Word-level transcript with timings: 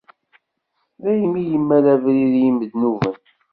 Daymi 1.03 1.39
i 1.41 1.45
yemmal 1.51 1.85
abrid 1.93 2.31
i 2.37 2.39
yimednuben. 2.43 3.15